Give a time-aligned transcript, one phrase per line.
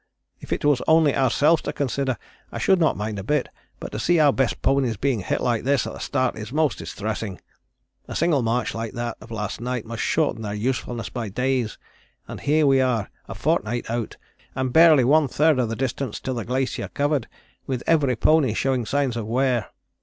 [0.39, 2.17] If it was only ourselves to consider
[2.51, 5.63] I should not mind a bit, but to see our best ponies being hit like
[5.63, 7.39] this at the start is most distressing.
[8.07, 11.77] A single march like that of last night must shorten their usefulness by days,
[12.27, 14.17] and here we are a fortnight out,
[14.55, 17.27] and barely one third of the distance to the glacier covered,
[17.67, 19.67] with every pony showing signs of wear.